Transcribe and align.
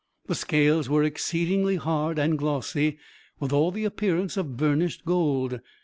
The 0.25 0.33
scales 0.33 0.89
were 0.89 1.03
exceedingly 1.03 1.75
hard 1.75 2.17
and 2.17 2.35
glossy, 2.35 2.97
with 3.39 3.53
all 3.53 3.69
the 3.69 3.85
appearance 3.85 4.35
of 4.35 4.57
burnished 4.57 5.05
gold. 5.05 5.59